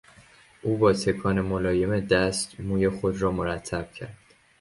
[0.61, 4.17] او با تکان ملایم دست موی خود را مرتب کرد.